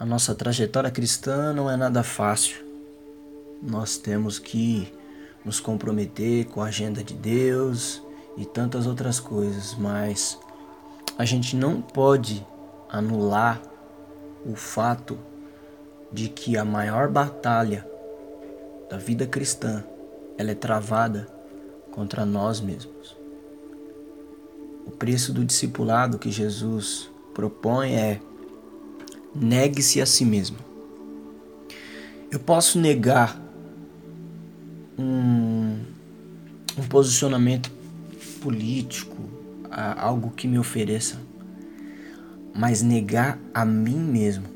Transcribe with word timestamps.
a 0.00 0.06
nossa 0.06 0.34
trajetória 0.34 0.90
cristã 0.90 1.52
não 1.52 1.70
é 1.70 1.76
nada 1.76 2.02
fácil. 2.02 2.64
Nós 3.62 3.98
temos 3.98 4.38
que 4.38 4.90
nos 5.44 5.60
comprometer 5.60 6.46
com 6.46 6.62
a 6.62 6.68
agenda 6.68 7.04
de 7.04 7.12
Deus 7.12 8.02
e 8.34 8.46
tantas 8.46 8.86
outras 8.86 9.20
coisas, 9.20 9.74
mas 9.74 10.38
a 11.18 11.26
gente 11.26 11.54
não 11.54 11.82
pode 11.82 12.46
anular 12.88 13.60
o 14.46 14.54
fato 14.54 15.18
de 16.10 16.30
que 16.30 16.56
a 16.56 16.64
maior 16.64 17.10
batalha 17.10 17.86
da 18.88 18.96
vida 18.96 19.26
cristã 19.26 19.84
ela 20.38 20.50
é 20.50 20.54
travada 20.54 21.28
contra 21.90 22.24
nós 22.24 22.58
mesmos. 22.58 23.14
O 24.86 24.90
preço 24.90 25.30
do 25.30 25.44
discipulado 25.44 26.18
que 26.18 26.30
Jesus 26.30 27.10
propõe 27.34 27.96
é 27.96 28.18
negue-se 29.34 30.00
a 30.00 30.06
si 30.06 30.24
mesmo. 30.24 30.58
Eu 32.30 32.38
posso 32.38 32.78
negar 32.78 33.40
um, 34.98 35.78
um 36.78 36.82
posicionamento 36.88 37.70
político, 38.40 39.16
algo 39.70 40.30
que 40.30 40.46
me 40.46 40.58
ofereça, 40.58 41.18
mas 42.54 42.82
negar 42.82 43.38
a 43.54 43.64
mim 43.64 43.98
mesmo, 43.98 44.46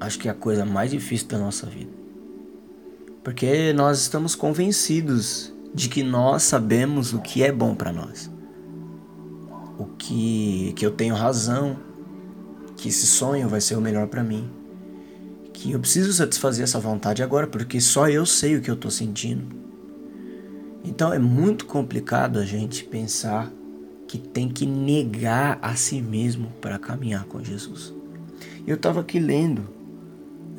acho 0.00 0.18
que 0.18 0.28
é 0.28 0.30
a 0.30 0.34
coisa 0.34 0.64
mais 0.64 0.90
difícil 0.90 1.28
da 1.28 1.38
nossa 1.38 1.66
vida. 1.66 1.90
Porque 3.22 3.72
nós 3.72 4.00
estamos 4.00 4.34
convencidos 4.34 5.52
de 5.74 5.88
que 5.88 6.02
nós 6.02 6.42
sabemos 6.42 7.12
o 7.12 7.20
que 7.20 7.42
é 7.42 7.50
bom 7.50 7.74
para 7.74 7.92
nós. 7.92 8.30
O 9.78 9.86
que 9.86 10.72
que 10.76 10.84
eu 10.84 10.90
tenho 10.90 11.14
razão, 11.14 11.76
que 12.84 12.88
esse 12.90 13.06
sonho 13.06 13.48
vai 13.48 13.62
ser 13.62 13.76
o 13.76 13.80
melhor 13.80 14.08
para 14.08 14.22
mim. 14.22 14.46
Que 15.54 15.72
eu 15.72 15.80
preciso 15.80 16.12
satisfazer 16.12 16.64
essa 16.64 16.78
vontade 16.78 17.22
agora 17.22 17.46
porque 17.46 17.80
só 17.80 18.10
eu 18.10 18.26
sei 18.26 18.56
o 18.56 18.60
que 18.60 18.70
eu 18.70 18.76
tô 18.76 18.90
sentindo. 18.90 19.46
Então 20.84 21.10
é 21.10 21.18
muito 21.18 21.64
complicado 21.64 22.38
a 22.38 22.44
gente 22.44 22.84
pensar 22.84 23.50
que 24.06 24.18
tem 24.18 24.50
que 24.50 24.66
negar 24.66 25.58
a 25.62 25.74
si 25.74 26.02
mesmo 26.02 26.52
para 26.60 26.78
caminhar 26.78 27.24
com 27.24 27.42
Jesus. 27.42 27.94
Eu 28.66 28.76
estava 28.76 29.00
aqui 29.00 29.18
lendo 29.18 29.66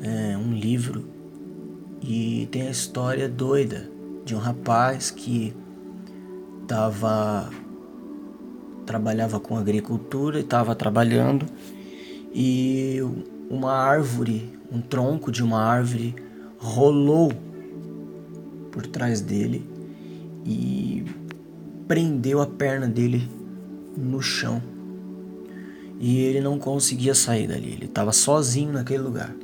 é, 0.02 0.36
um 0.36 0.52
livro 0.52 1.08
e 2.02 2.48
tem 2.50 2.62
a 2.62 2.70
história 2.72 3.28
doida 3.28 3.88
de 4.24 4.34
um 4.34 4.38
rapaz 4.38 5.12
que 5.12 5.54
tava 6.66 7.48
trabalhava 8.84 9.38
com 9.38 9.56
agricultura 9.56 10.38
e 10.38 10.42
estava 10.42 10.74
trabalhando 10.74 11.46
e 12.38 13.00
uma 13.48 13.72
árvore, 13.72 14.52
um 14.70 14.78
tronco 14.78 15.32
de 15.32 15.42
uma 15.42 15.58
árvore 15.58 16.14
rolou 16.58 17.32
por 18.70 18.86
trás 18.86 19.22
dele 19.22 19.64
e 20.44 21.02
prendeu 21.88 22.42
a 22.42 22.46
perna 22.46 22.86
dele 22.86 23.26
no 23.96 24.20
chão. 24.20 24.62
E 25.98 26.18
ele 26.18 26.42
não 26.42 26.58
conseguia 26.58 27.14
sair 27.14 27.48
dali, 27.48 27.72
ele 27.72 27.86
estava 27.86 28.12
sozinho 28.12 28.70
naquele 28.70 29.02
lugar. 29.02 29.34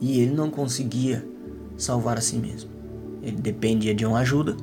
E 0.00 0.20
ele 0.20 0.32
não 0.32 0.48
conseguia 0.48 1.26
salvar 1.76 2.18
a 2.18 2.20
si 2.20 2.36
mesmo. 2.36 2.70
Ele 3.20 3.36
dependia 3.36 3.92
de 3.92 4.06
uma 4.06 4.20
ajuda, 4.20 4.56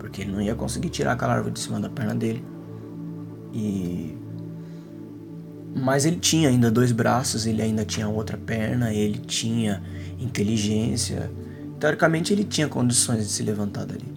porque 0.00 0.22
ele 0.22 0.32
não 0.32 0.42
ia 0.42 0.56
conseguir 0.56 0.88
tirar 0.88 1.12
aquela 1.12 1.34
árvore 1.34 1.54
de 1.54 1.60
cima 1.60 1.78
da 1.78 1.88
perna 1.88 2.16
dele. 2.16 2.44
E 3.54 4.16
mas 5.78 6.04
ele 6.04 6.16
tinha 6.16 6.48
ainda 6.48 6.70
dois 6.70 6.92
braços, 6.92 7.46
ele 7.46 7.62
ainda 7.62 7.84
tinha 7.84 8.08
outra 8.08 8.36
perna, 8.36 8.92
ele 8.92 9.18
tinha 9.18 9.82
inteligência. 10.18 11.30
Teoricamente 11.78 12.32
ele 12.32 12.44
tinha 12.44 12.68
condições 12.68 13.26
de 13.26 13.32
se 13.32 13.42
levantar 13.42 13.86
dali. 13.86 14.12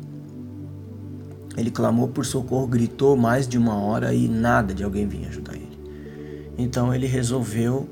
Ele 1.56 1.70
clamou 1.70 2.08
por 2.08 2.26
socorro, 2.26 2.66
gritou 2.66 3.16
mais 3.16 3.48
de 3.48 3.58
uma 3.58 3.76
hora 3.76 4.14
e 4.14 4.28
nada 4.28 4.74
de 4.74 4.84
alguém 4.84 5.08
vinha 5.08 5.30
ajudar 5.30 5.56
ele. 5.56 5.80
Então 6.58 6.94
ele 6.94 7.06
resolveu 7.06 7.88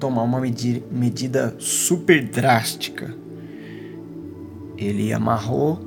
tomar 0.00 0.22
uma 0.22 0.40
medi 0.40 0.82
medida 0.90 1.54
super 1.58 2.26
drástica. 2.26 3.14
Ele 4.76 5.12
amarrou 5.12 5.78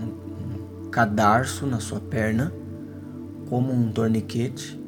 um 0.00 0.88
cadarço 0.90 1.66
na 1.66 1.78
sua 1.78 2.00
perna 2.00 2.52
como 3.48 3.72
um 3.72 3.92
torniquete 3.92 4.81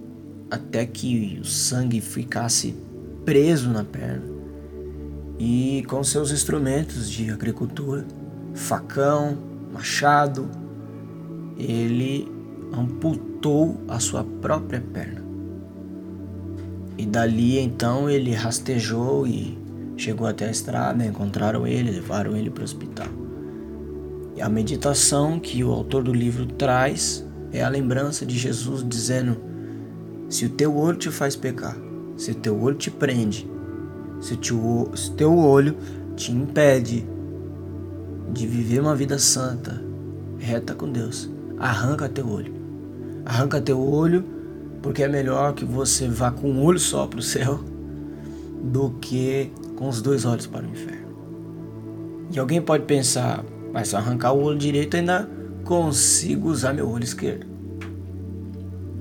até 0.54 0.86
que 0.86 1.38
o 1.40 1.44
sangue 1.44 2.00
ficasse 2.00 2.74
preso 3.24 3.70
na 3.70 3.84
perna. 3.84 4.24
E 5.38 5.84
com 5.88 6.02
seus 6.04 6.30
instrumentos 6.30 7.10
de 7.10 7.30
agricultura, 7.30 8.06
facão, 8.54 9.36
machado, 9.72 10.48
ele 11.58 12.28
amputou 12.72 13.80
a 13.88 13.98
sua 13.98 14.24
própria 14.24 14.80
perna. 14.80 15.22
E 16.96 17.04
dali 17.04 17.58
então 17.58 18.08
ele 18.08 18.32
rastejou 18.32 19.26
e 19.26 19.58
chegou 19.96 20.26
até 20.26 20.46
a 20.46 20.50
estrada, 20.50 21.04
encontraram 21.04 21.66
ele, 21.66 21.90
levaram 21.90 22.36
ele 22.36 22.50
para 22.50 22.62
o 22.62 22.64
hospital. 22.64 23.08
E 24.36 24.40
a 24.40 24.48
meditação 24.48 25.38
que 25.38 25.62
o 25.62 25.72
autor 25.72 26.04
do 26.04 26.12
livro 26.12 26.46
traz 26.46 27.24
é 27.52 27.62
a 27.62 27.68
lembrança 27.68 28.24
de 28.26 28.36
Jesus 28.36 28.84
dizendo: 28.86 29.53
Se 30.28 30.46
o 30.46 30.50
teu 30.50 30.76
olho 30.76 30.96
te 30.96 31.10
faz 31.10 31.36
pecar, 31.36 31.76
se 32.16 32.30
o 32.30 32.34
teu 32.34 32.60
olho 32.60 32.76
te 32.76 32.90
prende, 32.90 33.48
se 34.20 34.34
o 34.34 34.90
teu 35.16 35.36
olho 35.36 35.76
te 36.16 36.32
impede 36.32 37.06
de 38.32 38.46
viver 38.46 38.80
uma 38.80 38.94
vida 38.94 39.18
santa, 39.18 39.82
reta 40.38 40.74
com 40.74 40.90
Deus, 40.90 41.30
arranca 41.58 42.08
teu 42.08 42.28
olho. 42.28 42.52
Arranca 43.24 43.60
teu 43.60 43.80
olho, 43.80 44.24
porque 44.82 45.02
é 45.02 45.08
melhor 45.08 45.54
que 45.54 45.64
você 45.64 46.08
vá 46.08 46.30
com 46.30 46.50
um 46.50 46.62
olho 46.62 46.78
só 46.78 47.06
para 47.06 47.20
o 47.20 47.22
céu 47.22 47.60
do 48.62 48.90
que 49.00 49.50
com 49.76 49.88
os 49.88 50.02
dois 50.02 50.24
olhos 50.24 50.46
para 50.46 50.66
o 50.66 50.70
inferno. 50.70 51.04
E 52.30 52.38
alguém 52.38 52.60
pode 52.60 52.84
pensar, 52.84 53.44
mas 53.72 53.88
se 53.88 53.96
arrancar 53.96 54.32
o 54.32 54.42
olho 54.42 54.58
direito 54.58 54.96
ainda 54.96 55.28
consigo 55.64 56.48
usar 56.48 56.72
meu 56.72 56.88
olho 56.88 57.04
esquerdo. 57.04 57.46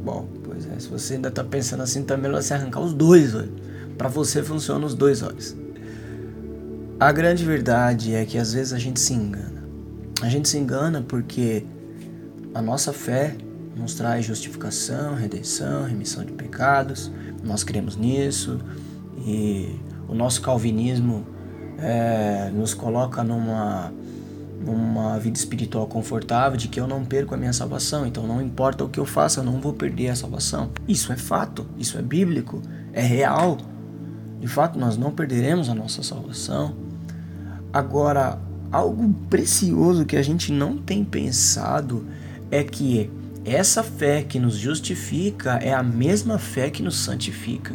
Bom, 0.03 0.27
pois 0.73 0.77
é, 0.77 0.79
se 0.79 0.87
você 0.89 1.13
ainda 1.15 1.29
está 1.29 1.43
pensando 1.43 1.83
assim, 1.83 2.03
tá 2.03 2.17
melhor 2.17 2.41
você 2.41 2.53
arrancar 2.53 2.79
os 2.79 2.93
dois 2.93 3.35
olhos. 3.35 3.51
Para 3.97 4.09
você 4.09 4.41
funcionam 4.41 4.87
os 4.87 4.95
dois 4.95 5.21
olhos. 5.21 5.55
A 6.99 7.11
grande 7.11 7.43
verdade 7.43 8.13
é 8.13 8.25
que 8.25 8.37
às 8.37 8.53
vezes 8.53 8.73
a 8.73 8.79
gente 8.79 8.99
se 8.99 9.13
engana. 9.13 9.63
A 10.21 10.29
gente 10.29 10.47
se 10.47 10.57
engana 10.57 11.03
porque 11.07 11.65
a 12.53 12.61
nossa 12.61 12.93
fé 12.93 13.35
nos 13.75 13.95
traz 13.95 14.25
justificação, 14.25 15.15
redenção, 15.15 15.85
remissão 15.85 16.23
de 16.23 16.31
pecados. 16.31 17.11
Nós 17.43 17.63
cremos 17.63 17.95
nisso 17.95 18.59
e 19.17 19.79
o 20.07 20.15
nosso 20.15 20.41
calvinismo 20.41 21.25
é, 21.77 22.49
nos 22.53 22.73
coloca 22.73 23.23
numa 23.23 23.91
numa 24.65 25.19
vida 25.19 25.37
espiritual 25.37 25.87
confortável 25.87 26.57
de 26.57 26.67
que 26.67 26.79
eu 26.79 26.87
não 26.87 27.03
perco 27.03 27.33
a 27.33 27.37
minha 27.37 27.53
salvação, 27.53 28.05
então 28.05 28.25
não 28.25 28.41
importa 28.41 28.83
o 28.83 28.89
que 28.89 28.99
eu 28.99 29.05
faça, 29.05 29.39
eu 29.39 29.43
não 29.43 29.59
vou 29.59 29.73
perder 29.73 30.09
a 30.09 30.15
salvação. 30.15 30.69
Isso 30.87 31.11
é 31.11 31.17
fato, 31.17 31.65
isso 31.77 31.97
é 31.97 32.01
bíblico, 32.01 32.61
é 32.91 33.01
real. 33.01 33.57
De 34.39 34.47
fato, 34.47 34.79
nós 34.79 34.97
não 34.97 35.11
perderemos 35.11 35.69
a 35.69 35.75
nossa 35.75 36.01
salvação. 36.03 36.75
Agora, 37.71 38.39
algo 38.71 39.13
precioso 39.29 40.05
que 40.05 40.17
a 40.17 40.21
gente 40.21 40.51
não 40.51 40.77
tem 40.77 41.03
pensado 41.03 42.05
é 42.49 42.63
que 42.63 43.09
essa 43.45 43.83
fé 43.83 44.21
que 44.21 44.39
nos 44.39 44.55
justifica 44.55 45.53
é 45.61 45.73
a 45.73 45.83
mesma 45.83 46.37
fé 46.37 46.69
que 46.69 46.81
nos 46.81 46.97
santifica. 46.97 47.73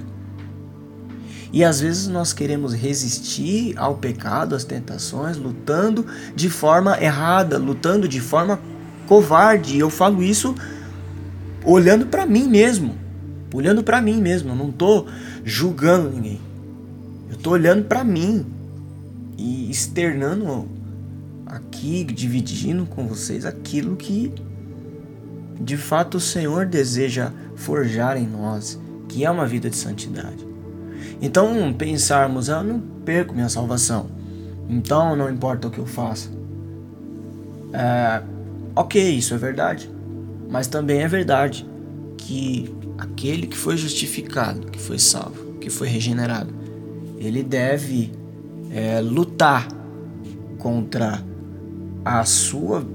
E 1.52 1.64
às 1.64 1.80
vezes 1.80 2.08
nós 2.08 2.32
queremos 2.32 2.74
resistir 2.74 3.74
ao 3.78 3.96
pecado, 3.96 4.54
às 4.54 4.64
tentações, 4.64 5.36
lutando 5.36 6.04
de 6.34 6.50
forma 6.50 7.00
errada, 7.02 7.58
lutando 7.58 8.06
de 8.06 8.20
forma 8.20 8.60
covarde. 9.06 9.76
E 9.76 9.80
eu 9.80 9.88
falo 9.88 10.22
isso 10.22 10.54
olhando 11.64 12.06
para 12.06 12.26
mim 12.26 12.46
mesmo, 12.48 12.96
olhando 13.52 13.82
para 13.82 14.00
mim 14.00 14.20
mesmo. 14.20 14.50
Eu 14.50 14.56
não 14.56 14.70
tô 14.70 15.06
julgando 15.44 16.10
ninguém. 16.10 16.40
Eu 17.30 17.36
tô 17.36 17.50
olhando 17.50 17.84
para 17.84 18.04
mim 18.04 18.44
e 19.38 19.70
externando 19.70 20.68
aqui, 21.46 22.04
dividindo 22.04 22.84
com 22.84 23.06
vocês 23.06 23.46
aquilo 23.46 23.96
que 23.96 24.32
de 25.60 25.76
fato 25.76 26.18
o 26.18 26.20
Senhor 26.20 26.66
deseja 26.66 27.32
forjar 27.56 28.16
em 28.16 28.26
nós, 28.26 28.78
que 29.08 29.24
é 29.24 29.30
uma 29.30 29.46
vida 29.46 29.68
de 29.68 29.76
santidade. 29.76 30.46
Então, 31.20 31.72
pensarmos, 31.72 32.48
ah, 32.48 32.58
eu 32.58 32.64
não 32.64 32.80
perco 33.04 33.34
minha 33.34 33.48
salvação, 33.48 34.06
então 34.68 35.16
não 35.16 35.28
importa 35.28 35.66
o 35.66 35.70
que 35.70 35.78
eu 35.78 35.86
faça. 35.86 36.30
É, 37.72 38.22
ok, 38.76 39.16
isso 39.16 39.34
é 39.34 39.36
verdade, 39.36 39.90
mas 40.48 40.68
também 40.68 41.00
é 41.00 41.08
verdade 41.08 41.68
que 42.16 42.72
aquele 42.96 43.48
que 43.48 43.56
foi 43.56 43.76
justificado, 43.76 44.68
que 44.68 44.78
foi 44.78 44.98
salvo, 44.98 45.54
que 45.54 45.68
foi 45.68 45.88
regenerado, 45.88 46.54
ele 47.18 47.42
deve 47.42 48.12
é, 48.70 49.00
lutar 49.00 49.66
contra 50.58 51.20
a 52.04 52.24
sua 52.24 52.86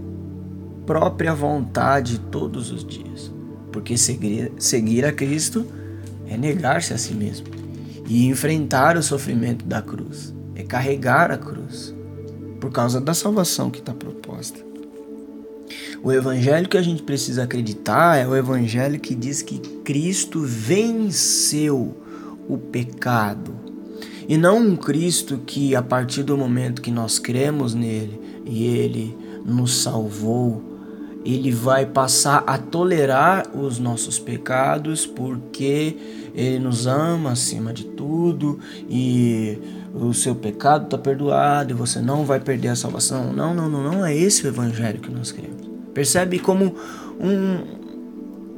própria 0.85 1.33
vontade 1.33 2.19
todos 2.19 2.71
os 2.71 2.85
dias. 2.85 3.31
Porque 3.71 3.97
seguir, 3.97 4.51
seguir 4.57 5.03
a 5.03 5.11
Cristo 5.11 5.65
é 6.29 6.37
negar-se 6.37 6.93
a 6.93 6.97
si 6.97 7.13
mesmo 7.13 7.62
e 8.07 8.27
enfrentar 8.27 8.97
o 8.97 9.03
sofrimento 9.03 9.65
da 9.65 9.81
cruz, 9.81 10.33
é 10.55 10.63
carregar 10.63 11.31
a 11.31 11.37
cruz 11.37 11.93
por 12.59 12.71
causa 12.71 13.01
da 13.01 13.13
salvação 13.13 13.69
que 13.69 13.79
está 13.79 13.93
proposta. 13.93 14.59
O 16.03 16.11
evangelho 16.11 16.67
que 16.67 16.77
a 16.77 16.81
gente 16.81 17.03
precisa 17.03 17.43
acreditar 17.43 18.17
é 18.17 18.27
o 18.27 18.35
evangelho 18.35 18.99
que 18.99 19.15
diz 19.15 19.41
que 19.41 19.59
Cristo 19.59 20.41
venceu 20.41 21.95
o 22.47 22.57
pecado. 22.57 23.53
E 24.27 24.37
não 24.37 24.59
um 24.59 24.75
Cristo 24.75 25.39
que, 25.45 25.75
a 25.75 25.81
partir 25.81 26.23
do 26.23 26.37
momento 26.37 26.81
que 26.81 26.91
nós 26.91 27.19
cremos 27.19 27.73
nele 27.73 28.19
e 28.45 28.65
ele 28.65 29.17
nos 29.45 29.81
salvou, 29.81 30.72
ele 31.25 31.51
vai 31.51 31.85
passar 31.85 32.43
a 32.45 32.57
tolerar 32.57 33.47
os 33.55 33.79
nossos 33.79 34.19
pecados 34.19 35.05
porque 35.05 35.95
ele 36.35 36.59
nos 36.59 36.85
ama 36.85 37.31
acima 37.31 37.71
de 37.71 37.85
tudo 37.85 38.59
e 38.89 39.57
o 39.93 40.13
seu 40.13 40.35
pecado 40.35 40.85
está 40.85 40.97
perdoado 40.97 41.71
e 41.71 41.73
você 41.73 41.99
não 42.01 42.25
vai 42.25 42.39
perder 42.39 42.69
a 42.69 42.75
salvação. 42.75 43.31
Não, 43.31 43.53
não, 43.53 43.69
não, 43.69 43.83
não 43.83 44.05
é 44.05 44.15
esse 44.15 44.45
o 44.45 44.47
evangelho 44.47 44.99
que 44.99 45.11
nós 45.11 45.31
queremos. 45.31 45.63
Percebe 45.93 46.39
como 46.39 46.75
um, 47.19 47.63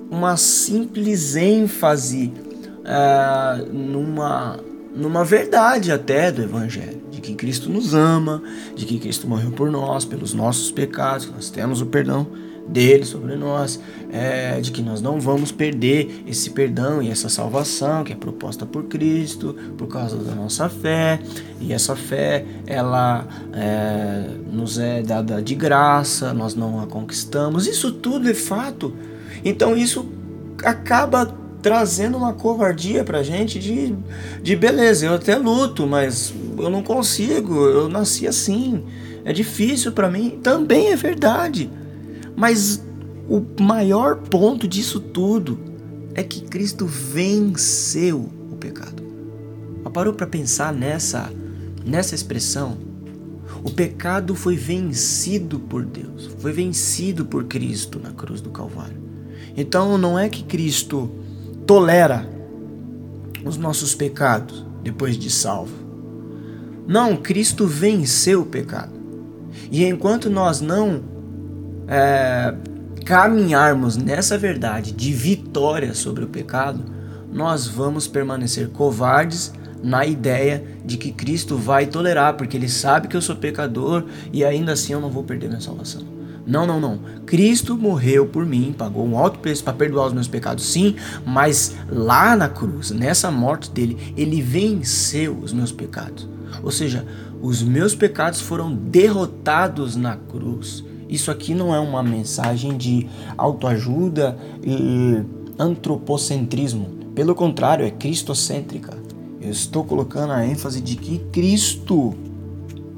uma 0.09 0.37
simples 0.37 1.35
ênfase 1.35 2.31
uh, 2.79 3.73
numa, 3.73 4.57
numa 4.95 5.25
verdade 5.25 5.91
até 5.91 6.31
do 6.31 6.41
evangelho, 6.41 7.01
de 7.11 7.19
que 7.19 7.35
Cristo 7.35 7.69
nos 7.69 7.93
ama, 7.93 8.41
de 8.73 8.85
que 8.85 8.97
Cristo 8.97 9.27
morreu 9.27 9.51
por 9.51 9.69
nós, 9.69 10.05
pelos 10.05 10.33
nossos 10.33 10.71
pecados, 10.71 11.29
nós 11.29 11.49
temos 11.49 11.81
o 11.81 11.85
perdão 11.85 12.25
dele 12.67 13.05
sobre 13.05 13.35
nós, 13.35 13.79
é, 14.11 14.59
de 14.59 14.71
que 14.71 14.81
nós 14.81 15.01
não 15.01 15.19
vamos 15.19 15.51
perder 15.51 16.23
esse 16.27 16.49
perdão 16.49 17.01
e 17.01 17.09
essa 17.09 17.29
salvação 17.29 18.03
que 18.03 18.13
é 18.13 18.15
proposta 18.15 18.65
por 18.65 18.85
Cristo 18.85 19.55
por 19.77 19.87
causa 19.87 20.17
da 20.17 20.33
nossa 20.33 20.67
fé. 20.69 21.19
E 21.59 21.73
essa 21.73 21.95
fé 21.95 22.45
ela 22.65 23.27
é, 23.53 24.29
nos 24.51 24.77
é 24.77 25.01
dada 25.01 25.41
de 25.41 25.55
graça, 25.55 26.33
nós 26.33 26.55
não 26.55 26.81
a 26.81 26.87
conquistamos, 26.87 27.67
isso 27.67 27.91
tudo 27.91 28.29
é 28.29 28.33
fato. 28.33 28.93
Então 29.43 29.75
isso 29.75 30.07
acaba 30.63 31.33
trazendo 31.61 32.17
uma 32.17 32.33
covardia 32.33 33.03
pra 33.03 33.23
gente 33.23 33.57
de, 33.57 33.95
de 34.41 34.55
beleza, 34.55 35.07
eu 35.07 35.15
até 35.15 35.35
luto, 35.35 35.87
mas 35.87 36.31
eu 36.59 36.69
não 36.69 36.83
consigo, 36.83 37.65
eu 37.65 37.89
nasci 37.89 38.27
assim, 38.27 38.83
é 39.23 39.33
difícil 39.33 39.91
para 39.91 40.07
mim, 40.07 40.39
também 40.43 40.91
é 40.91 40.95
verdade. 40.95 41.67
Mas 42.35 42.83
o 43.27 43.43
maior 43.61 44.17
ponto 44.17 44.67
disso 44.67 44.99
tudo 44.99 45.57
é 46.13 46.23
que 46.23 46.41
Cristo 46.41 46.85
venceu 46.85 48.29
o 48.51 48.55
pecado. 48.55 49.03
parou 49.93 50.13
para 50.13 50.27
pensar 50.27 50.73
nessa 50.73 51.31
nessa 51.85 52.15
expressão? 52.15 52.77
O 53.63 53.71
pecado 53.71 54.35
foi 54.35 54.55
vencido 54.57 55.59
por 55.59 55.85
Deus, 55.85 56.29
foi 56.39 56.51
vencido 56.51 57.25
por 57.25 57.45
Cristo 57.45 57.99
na 57.99 58.11
cruz 58.11 58.41
do 58.41 58.49
Calvário. 58.49 58.97
Então 59.55 59.97
não 59.97 60.19
é 60.19 60.27
que 60.27 60.43
Cristo 60.43 61.09
tolera 61.65 62.29
os 63.43 63.57
nossos 63.57 63.95
pecados 63.95 64.65
depois 64.83 65.17
de 65.17 65.29
salvo. 65.31 65.73
Não, 66.87 67.17
Cristo 67.17 67.65
venceu 67.65 68.41
o 68.41 68.45
pecado. 68.45 68.93
E 69.71 69.83
enquanto 69.85 70.29
nós 70.29 70.61
não 70.61 71.14
é, 71.87 72.53
caminharmos 73.05 73.97
nessa 73.97 74.37
verdade 74.37 74.91
de 74.91 75.13
vitória 75.13 75.93
sobre 75.93 76.23
o 76.23 76.27
pecado, 76.27 76.83
nós 77.31 77.67
vamos 77.67 78.07
permanecer 78.07 78.69
covardes 78.69 79.53
na 79.83 80.05
ideia 80.05 80.63
de 80.83 80.97
que 80.97 81.11
Cristo 81.11 81.57
vai 81.57 81.85
tolerar, 81.85 82.35
porque 82.35 82.57
Ele 82.57 82.69
sabe 82.69 83.07
que 83.07 83.15
eu 83.15 83.21
sou 83.21 83.35
pecador 83.35 84.05
e 84.33 84.43
ainda 84.43 84.71
assim 84.71 84.93
eu 84.93 85.01
não 85.01 85.11
vou 85.11 85.23
perder 85.23 85.47
minha 85.47 85.61
salvação. 85.61 86.01
Não, 86.47 86.65
não, 86.65 86.79
não. 86.79 86.99
Cristo 87.25 87.75
morreu 87.75 88.27
por 88.27 88.45
mim, 88.45 88.73
pagou 88.77 89.05
um 89.05 89.17
alto 89.17 89.39
preço 89.39 89.63
para 89.63 89.73
perdoar 89.73 90.07
os 90.07 90.13
meus 90.13 90.27
pecados, 90.27 90.65
sim, 90.65 90.95
mas 91.25 91.75
lá 91.89 92.35
na 92.35 92.47
cruz, 92.47 92.91
nessa 92.91 93.31
morte 93.31 93.69
dele, 93.71 94.13
ele 94.15 94.41
venceu 94.41 95.37
os 95.37 95.51
meus 95.51 95.71
pecados. 95.71 96.27
Ou 96.63 96.71
seja, 96.71 97.05
os 97.41 97.61
meus 97.63 97.95
pecados 97.95 98.41
foram 98.41 98.73
derrotados 98.73 99.95
na 99.95 100.15
cruz. 100.15 100.83
Isso 101.07 101.29
aqui 101.29 101.53
não 101.53 101.73
é 101.73 101.79
uma 101.79 102.01
mensagem 102.01 102.75
de 102.77 103.07
autoajuda 103.37 104.37
e 104.63 105.21
antropocentrismo. 105.57 106.87
Pelo 107.13 107.35
contrário, 107.35 107.85
é 107.85 107.91
cristocêntrica. 107.91 108.97
Eu 109.39 109.51
estou 109.51 109.83
colocando 109.83 110.33
a 110.33 110.45
ênfase 110.45 110.81
de 110.81 110.95
que 110.95 111.19
Cristo 111.31 112.15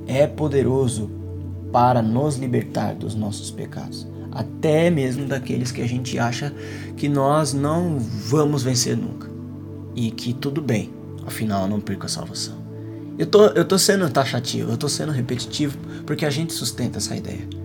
é 0.07 0.25
poderoso 0.25 1.09
para 1.71 2.01
nos 2.01 2.37
libertar 2.37 2.95
dos 2.95 3.13
nossos 3.13 3.51
pecados, 3.51 4.07
até 4.31 4.89
mesmo 4.89 5.27
daqueles 5.27 5.71
que 5.71 5.81
a 5.81 5.87
gente 5.87 6.17
acha 6.17 6.53
que 6.95 7.09
nós 7.09 7.53
não 7.53 7.99
vamos 7.99 8.63
vencer 8.63 8.95
nunca 8.95 9.29
e 9.93 10.11
que 10.11 10.33
tudo 10.33 10.61
bem, 10.61 10.91
afinal 11.25 11.63
eu 11.63 11.69
não 11.69 11.81
perco 11.81 12.05
a 12.05 12.09
salvação. 12.09 12.55
Eu 13.17 13.25
tô, 13.25 13.47
eu 13.47 13.65
tô 13.65 13.77
sendo 13.77 14.09
taxativo, 14.09 14.71
eu 14.71 14.77
tô 14.77 14.87
sendo 14.87 15.11
repetitivo 15.11 15.77
porque 16.05 16.25
a 16.25 16.29
gente 16.29 16.53
sustenta 16.53 16.99
essa 16.99 17.15
ideia. 17.15 17.56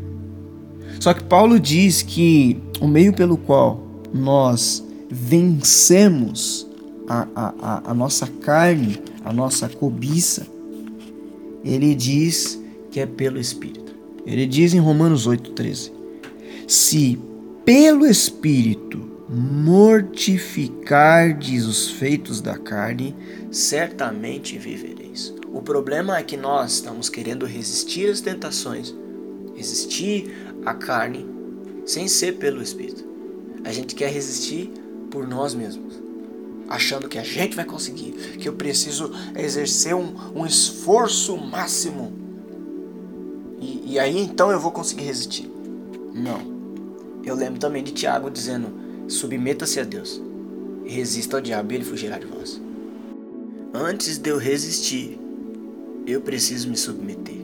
Só 1.00 1.14
que 1.14 1.24
Paulo 1.24 1.58
diz 1.58 2.02
que 2.02 2.60
o 2.80 2.86
meio 2.86 3.12
pelo 3.12 3.36
qual 3.36 3.82
nós 4.12 4.84
vencemos 5.10 6.66
a, 7.08 7.26
a, 7.34 7.90
a 7.90 7.94
nossa 7.94 8.26
carne, 8.26 9.00
a 9.24 9.32
nossa 9.32 9.68
cobiça, 9.68 10.46
ele 11.64 11.94
diz 11.94 12.60
que 12.90 13.00
é 13.00 13.06
pelo 13.06 13.38
Espírito. 13.38 13.94
Ele 14.24 14.46
diz 14.46 14.72
em 14.74 14.78
Romanos 14.78 15.26
8,13: 15.26 15.90
Se 16.66 17.18
pelo 17.64 18.06
Espírito 18.06 19.10
mortificardes 19.28 21.64
os 21.64 21.90
feitos 21.90 22.40
da 22.40 22.56
carne, 22.58 23.14
certamente 23.50 24.56
vivereis. 24.58 25.34
O 25.52 25.60
problema 25.62 26.18
é 26.18 26.22
que 26.22 26.36
nós 26.36 26.74
estamos 26.74 27.08
querendo 27.08 27.46
resistir 27.46 28.10
às 28.10 28.20
tentações, 28.20 28.94
resistir 29.54 30.41
a 30.64 30.74
carne 30.74 31.26
sem 31.84 32.08
ser 32.08 32.38
pelo 32.38 32.62
Espírito. 32.62 33.04
A 33.64 33.72
gente 33.72 33.94
quer 33.94 34.10
resistir 34.10 34.70
por 35.10 35.26
nós 35.26 35.54
mesmos, 35.54 36.00
achando 36.68 37.08
que 37.08 37.18
a 37.18 37.22
gente 37.22 37.54
vai 37.54 37.64
conseguir, 37.64 38.12
que 38.38 38.48
eu 38.48 38.54
preciso 38.54 39.12
exercer 39.36 39.94
um, 39.94 40.14
um 40.34 40.46
esforço 40.46 41.36
máximo. 41.36 42.12
E, 43.60 43.92
e 43.92 43.98
aí 43.98 44.18
então 44.18 44.50
eu 44.50 44.58
vou 44.58 44.72
conseguir 44.72 45.04
resistir. 45.04 45.50
Não. 46.14 46.52
Eu 47.24 47.36
lembro 47.36 47.60
também 47.60 47.84
de 47.84 47.92
Tiago 47.92 48.30
dizendo: 48.30 48.68
submeta-se 49.08 49.78
a 49.78 49.84
Deus, 49.84 50.20
resista 50.84 51.36
ao 51.36 51.42
diabo 51.42 51.72
e 51.72 51.76
ele 51.76 51.84
fugirá 51.84 52.18
de 52.18 52.26
vós. 52.26 52.60
Antes 53.72 54.18
de 54.18 54.28
eu 54.30 54.38
resistir, 54.38 55.18
eu 56.06 56.20
preciso 56.20 56.68
me 56.68 56.76
submeter. 56.76 57.41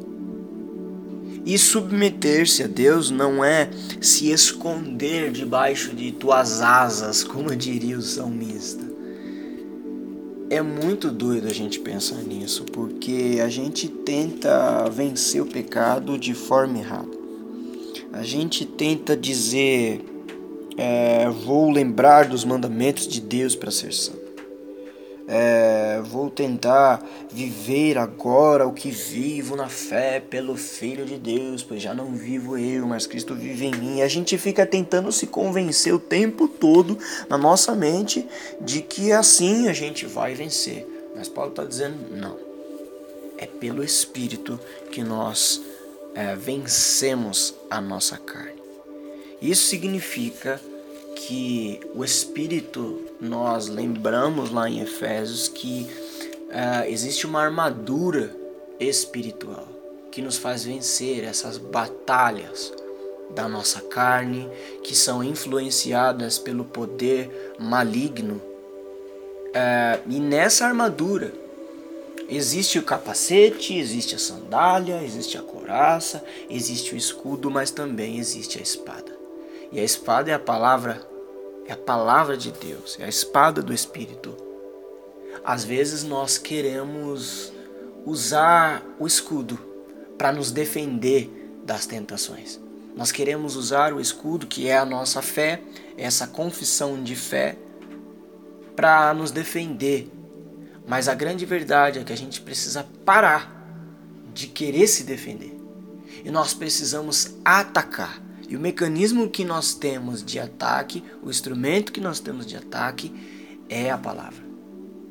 E 1.49 1.57
submeter-se 1.57 2.63
a 2.63 2.67
Deus 2.67 3.11
não 3.11 3.43
é 3.43 3.71
se 4.03 4.31
esconder 4.31 5.33
debaixo 5.33 5.97
de 5.97 6.13
tuas 6.13 6.61
asas, 6.61 7.25
como 7.25 7.49
diria 7.57 7.97
o 7.97 8.03
salmista. 8.03 8.85
É 10.51 10.61
muito 10.61 11.11
doido 11.11 11.47
a 11.49 11.53
gente 11.55 11.81
pensar 11.81 12.17
nisso, 12.17 12.65
porque 12.65 13.39
a 13.43 13.49
gente 13.49 13.89
tenta 13.89 14.91
vencer 14.91 15.41
o 15.41 15.47
pecado 15.47 16.19
de 16.19 16.35
forma 16.35 16.81
errada. 16.81 17.17
A 18.13 18.23
gente 18.23 18.67
tenta 18.67 19.17
dizer, 19.17 20.05
é, 20.77 21.31
vou 21.31 21.71
lembrar 21.71 22.29
dos 22.29 22.45
mandamentos 22.45 23.09
de 23.09 23.23
Deus 23.23 23.57
para 23.57 23.71
ser 23.71 23.95
santo 23.95 24.18
é, 25.31 26.01
vou 26.03 26.31
tentar 26.31 27.05
viver 27.31 27.99
agora 27.99 28.67
o 28.67 28.73
que 28.73 28.91
vivo 28.91 29.55
na 29.57 29.69
fé 29.69 30.21
pelo 30.21 30.57
Filho 30.57 31.05
de 31.05 31.19
Deus, 31.19 31.63
pois 31.63 31.83
já 31.83 31.93
não 31.93 32.15
vivo 32.15 32.57
eu, 32.57 32.87
mas 32.87 33.07
Cristo 33.07 33.35
vive 33.35 33.67
em 33.67 33.75
mim. 33.75 34.01
A 34.01 34.09
gente 34.09 34.39
fica 34.39 34.65
tentando 34.65 35.13
se 35.13 35.27
convencer 35.27 35.93
o 35.95 35.99
tempo 35.99 36.49
todo 36.49 36.99
na 37.29 37.37
nossa 37.37 37.75
mente 37.75 38.27
de 38.59 38.81
que 38.81 39.13
assim 39.13 39.69
a 39.69 39.75
gente 39.75 40.07
vai 40.07 40.35
vencer. 40.35 40.87
Mas 41.15 41.29
Paulo 41.29 41.51
está 41.51 41.65
dizendo: 41.65 41.97
não. 42.11 42.39
É 43.37 43.45
pelo 43.47 43.85
Espírito 43.85 44.59
que 44.91 45.05
nós 45.05 45.61
é, 46.15 46.35
vencemos 46.35 47.55
a 47.71 47.83
nossa 47.83 48.17
carne. 48.17 48.63
Isso 49.43 49.67
significa 49.67 50.59
que 51.19 51.81
o 51.95 52.05
Espírito, 52.05 53.01
nós 53.21 53.67
lembramos 53.67 54.51
lá 54.51 54.71
em 54.71 54.81
Efésios 54.81 55.49
que 55.49 55.89
uh, 56.47 56.89
existe 56.89 57.27
uma 57.27 57.43
armadura 57.43 58.35
espiritual 58.79 59.67
que 60.13 60.23
nos 60.23 60.37
faz 60.37 60.65
vencer 60.65 61.25
essas 61.25 61.59
batalhas 61.59 62.73
da 63.31 63.49
nossa 63.49 63.81
carne, 63.81 64.49
que 64.83 64.95
são 64.95 65.23
influenciadas 65.23 66.39
pelo 66.39 66.65
poder 66.65 67.55
maligno. 67.59 68.41
É, 69.53 70.01
e 70.09 70.19
nessa 70.19 70.67
armadura 70.67 71.33
existe 72.29 72.79
o 72.79 72.83
capacete, 72.83 73.77
existe 73.77 74.15
a 74.15 74.19
sandália, 74.19 75.03
existe 75.03 75.37
a 75.37 75.43
coraça, 75.43 76.25
existe 76.49 76.95
o 76.95 76.97
escudo, 76.97 77.51
mas 77.51 77.71
também 77.71 78.19
existe 78.19 78.59
a 78.59 78.63
espada. 78.63 79.08
E 79.71 79.79
a 79.79 79.85
espada 79.85 80.31
é 80.31 80.35
a 80.35 80.39
palavra, 80.39 81.07
é 81.67 81.73
a 81.73 81.77
palavra 81.77 82.37
de 82.37 82.51
Deus, 82.51 82.97
é 82.99 83.05
a 83.05 83.09
espada 83.09 83.63
do 83.63 83.73
Espírito. 83.73 84.37
Às 85.45 85.65
vezes 85.65 86.05
nós 86.05 86.39
queremos 86.39 87.53
usar 88.05 88.83
o 88.99 89.07
escudo 89.07 89.59
para 90.17 90.33
nos 90.33 90.51
defender 90.51 91.31
das 91.65 91.87
tentações. 91.87 92.59
Nós 92.97 93.13
queremos 93.13 93.55
usar 93.55 93.93
o 93.93 94.01
escudo, 94.01 94.47
que 94.47 94.69
é 94.69 94.77
a 94.77 94.85
nossa 94.85 95.23
fé, 95.23 95.63
essa 95.97 96.27
confissão 96.27 97.03
de 97.03 97.15
fé, 97.15 97.57
para 98.75 99.13
nos 99.15 99.31
defender. 99.31 100.11
Mas 100.87 101.07
a 101.09 101.15
grande 101.15 101.45
verdade 101.45 101.99
é 101.99 102.05
que 102.05 102.13
a 102.13 102.17
gente 102.17 102.41
precisa 102.41 102.85
parar 103.05 103.55
de 104.33 104.47
querer 104.49 104.87
se 104.89 105.05
defender. 105.05 105.57
E 106.25 106.31
nós 106.31 106.55
precisamos 106.55 107.37
atacar. 107.45 108.28
E 108.49 108.57
o 108.57 108.61
mecanismo 108.61 109.29
que 109.29 109.45
nós 109.45 109.75
temos 109.75 110.25
de 110.25 110.41
ataque, 110.41 111.05
o 111.23 111.29
instrumento 111.29 111.93
que 111.93 112.01
nós 112.01 112.19
temos 112.19 112.47
de 112.47 112.57
ataque, 112.57 113.13
é 113.69 113.91
a 113.91 113.99
palavra. 113.99 114.43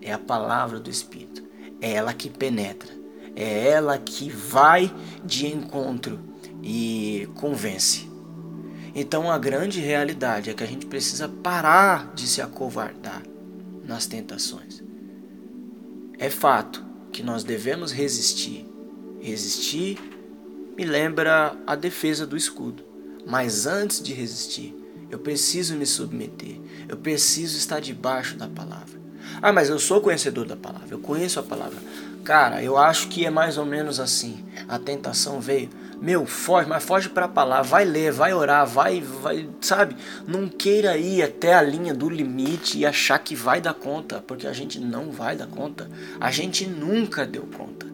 É 0.02 0.12
a 0.12 0.18
palavra 0.18 0.80
do 0.80 0.90
Espírito. 0.90 1.44
É 1.80 1.94
ela 1.94 2.14
que 2.14 2.32
penetra. 2.32 2.90
É 3.36 3.70
ela 3.70 4.00
que 4.00 4.32
vai 4.32 4.92
de 5.24 5.46
encontro 5.46 6.20
e 6.64 7.30
convence. 7.36 8.10
Então 8.96 9.32
a 9.32 9.38
grande 9.38 9.80
realidade 9.80 10.50
é 10.50 10.56
que 10.56 10.64
a 10.64 10.68
gente 10.68 10.88
precisa 10.88 11.30
parar 11.30 12.14
de 12.16 12.26
se 12.26 12.42
acovardar 12.42 13.22
nas 13.84 14.08
tentações. 14.08 14.84
É 16.18 16.32
fato 16.32 16.84
que 17.12 17.22
nós 17.22 17.44
devemos 17.44 17.92
resistir. 17.92 18.68
Resistir 19.22 20.00
me 20.76 20.84
lembra 20.84 21.56
a 21.68 21.76
defesa 21.76 22.26
do 22.26 22.36
escudo. 22.36 22.87
Mas 23.28 23.68
antes 23.68 24.02
de 24.02 24.14
resistir, 24.14 24.76
eu 25.10 25.20
preciso 25.20 25.76
me 25.76 25.86
submeter. 25.86 26.60
Eu 26.88 26.98
preciso 26.98 27.58
estar 27.58 27.80
debaixo 27.80 28.38
da 28.38 28.48
palavra. 28.48 28.98
Ah, 29.42 29.52
mas 29.52 29.70
eu 29.70 29.78
sou 29.78 30.02
conhecedor 30.02 30.46
da 30.46 30.56
palavra. 30.56 30.88
Eu 30.90 31.00
conheço 31.00 31.40
a 31.40 31.44
palavra. 31.44 31.78
Cara, 32.24 32.64
eu 32.64 32.78
acho 32.78 33.08
que 33.08 33.26
é 33.26 33.30
mais 33.30 33.58
ou 33.58 33.66
menos 33.66 34.00
assim. 34.00 34.44
A 34.68 34.80
tentação 34.80 35.40
veio 35.40 35.70
meu, 36.00 36.28
foge, 36.28 36.70
mas 36.70 36.84
foge 36.84 37.10
para 37.10 37.26
a 37.26 37.30
palavra, 37.30 37.64
vai 37.64 37.84
ler, 37.84 38.12
vai 38.12 38.32
orar, 38.32 38.68
vai, 38.68 39.02
vai, 39.02 39.50
sabe? 39.62 39.96
Não 40.28 40.48
queira 40.48 40.96
ir 40.96 41.24
até 41.24 41.56
a 41.56 41.62
linha 41.62 41.94
do 41.94 42.08
limite 42.08 42.78
e 42.78 42.86
achar 42.86 43.18
que 43.18 43.36
vai 43.36 43.60
dar 43.60 43.74
conta, 43.74 44.24
porque 44.26 44.46
a 44.46 44.54
gente 44.54 44.80
não 44.80 45.12
vai 45.12 45.36
dar 45.36 45.48
conta. 45.48 45.90
A 46.20 46.30
gente 46.30 46.68
nunca 46.68 47.26
deu 47.26 47.44
conta. 47.44 47.88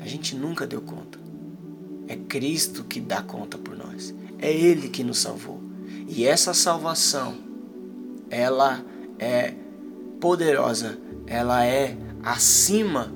A 0.00 0.06
gente 0.06 0.34
nunca 0.34 0.66
deu 0.66 0.80
conta. 0.80 1.18
É 2.08 2.16
Cristo 2.16 2.84
que 2.84 3.00
dá 3.00 3.20
conta 3.20 3.58
por 3.58 3.76
nós. 3.76 4.14
É 4.40 4.52
Ele 4.52 4.88
que 4.88 5.04
nos 5.04 5.18
salvou. 5.18 5.60
E 6.08 6.24
essa 6.24 6.54
salvação, 6.54 7.36
ela 8.30 8.84
é 9.18 9.54
poderosa, 10.20 10.98
ela 11.26 11.64
é 11.64 11.96
acima 12.22 13.12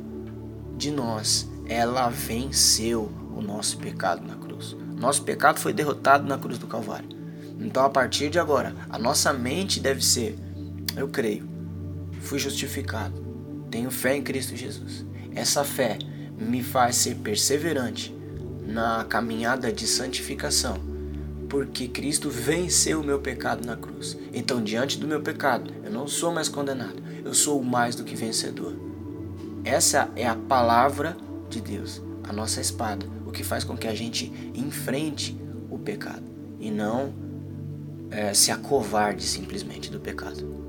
de 0.76 0.90
nós. 0.90 1.48
Ela 1.66 2.08
venceu 2.08 3.10
o 3.34 3.40
nosso 3.40 3.78
pecado 3.78 4.26
na 4.26 4.36
cruz. 4.36 4.76
Nosso 4.96 5.22
pecado 5.22 5.58
foi 5.58 5.72
derrotado 5.72 6.26
na 6.26 6.38
cruz 6.38 6.58
do 6.58 6.66
Calvário. 6.66 7.08
Então, 7.58 7.84
a 7.84 7.90
partir 7.90 8.30
de 8.30 8.38
agora, 8.38 8.74
a 8.90 8.98
nossa 8.98 9.32
mente 9.32 9.80
deve 9.80 10.04
ser: 10.04 10.38
eu 10.96 11.08
creio, 11.08 11.48
fui 12.20 12.38
justificado, 12.38 13.14
tenho 13.70 13.90
fé 13.90 14.16
em 14.16 14.22
Cristo 14.22 14.54
Jesus. 14.54 15.04
Essa 15.34 15.64
fé 15.64 15.98
me 16.38 16.62
faz 16.62 16.96
ser 16.96 17.16
perseverante 17.16 18.14
na 18.66 19.04
caminhada 19.04 19.72
de 19.72 19.86
santificação, 19.86 20.78
porque 21.54 21.86
Cristo 21.86 22.28
venceu 22.28 23.00
o 23.00 23.04
meu 23.04 23.20
pecado 23.20 23.64
na 23.64 23.76
cruz. 23.76 24.18
Então, 24.32 24.60
diante 24.60 24.98
do 24.98 25.06
meu 25.06 25.22
pecado, 25.22 25.72
eu 25.84 25.92
não 25.92 26.08
sou 26.08 26.32
mais 26.32 26.48
condenado, 26.48 27.00
eu 27.24 27.32
sou 27.32 27.62
mais 27.62 27.94
do 27.94 28.02
que 28.02 28.16
vencedor. 28.16 28.74
Essa 29.64 30.10
é 30.16 30.26
a 30.26 30.34
palavra 30.34 31.16
de 31.48 31.60
Deus, 31.60 32.02
a 32.24 32.32
nossa 32.32 32.60
espada, 32.60 33.06
que 33.34 33.44
faz 33.44 33.62
com 33.62 33.76
que 33.76 33.86
a 33.86 33.94
gente 33.94 34.32
enfrente 34.54 35.36
o 35.70 35.78
pecado 35.78 36.24
e 36.58 36.70
não 36.70 37.12
é, 38.10 38.32
se 38.32 38.50
acovarde 38.50 39.22
simplesmente 39.24 39.90
do 39.90 40.00
pecado. 40.00 40.63